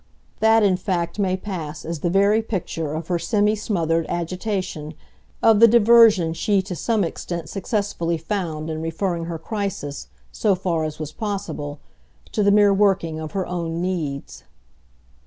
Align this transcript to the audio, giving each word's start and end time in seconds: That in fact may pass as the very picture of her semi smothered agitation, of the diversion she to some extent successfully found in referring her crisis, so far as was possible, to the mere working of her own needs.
That 0.39 0.63
in 0.63 0.77
fact 0.77 1.19
may 1.19 1.37
pass 1.37 1.85
as 1.85 1.99
the 1.99 2.09
very 2.09 2.41
picture 2.41 2.93
of 2.95 3.07
her 3.09 3.19
semi 3.19 3.53
smothered 3.55 4.07
agitation, 4.09 4.95
of 5.43 5.59
the 5.59 5.67
diversion 5.67 6.33
she 6.33 6.63
to 6.63 6.75
some 6.75 7.03
extent 7.03 7.49
successfully 7.49 8.17
found 8.17 8.71
in 8.71 8.81
referring 8.81 9.25
her 9.25 9.37
crisis, 9.37 10.07
so 10.31 10.55
far 10.55 10.85
as 10.85 10.97
was 10.97 11.11
possible, 11.11 11.77
to 12.31 12.41
the 12.41 12.49
mere 12.49 12.73
working 12.73 13.19
of 13.19 13.33
her 13.33 13.45
own 13.45 13.79
needs. 13.79 14.43